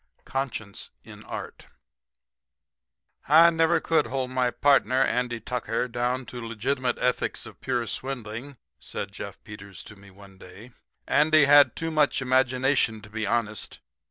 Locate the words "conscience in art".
0.25-1.67